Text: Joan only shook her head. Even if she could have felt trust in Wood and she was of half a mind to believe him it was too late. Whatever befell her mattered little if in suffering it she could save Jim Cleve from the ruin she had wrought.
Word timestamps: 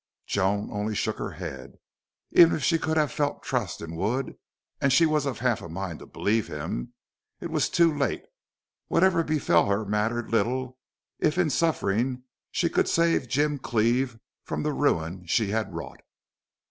Joan 0.25 0.69
only 0.71 0.95
shook 0.95 1.19
her 1.19 1.33
head. 1.33 1.75
Even 2.31 2.55
if 2.55 2.63
she 2.63 2.79
could 2.79 2.97
have 2.97 3.11
felt 3.11 3.43
trust 3.43 3.81
in 3.81 3.95
Wood 3.95 4.33
and 4.81 4.91
she 4.91 5.05
was 5.05 5.27
of 5.27 5.37
half 5.37 5.61
a 5.61 5.69
mind 5.69 5.99
to 5.99 6.07
believe 6.07 6.47
him 6.47 6.95
it 7.39 7.51
was 7.51 7.69
too 7.69 7.95
late. 7.95 8.23
Whatever 8.87 9.23
befell 9.23 9.67
her 9.67 9.85
mattered 9.85 10.31
little 10.31 10.79
if 11.19 11.37
in 11.37 11.51
suffering 11.51 12.13
it 12.13 12.19
she 12.49 12.67
could 12.67 12.89
save 12.89 13.29
Jim 13.29 13.59
Cleve 13.59 14.17
from 14.43 14.63
the 14.63 14.73
ruin 14.73 15.27
she 15.27 15.51
had 15.51 15.71
wrought. 15.71 16.01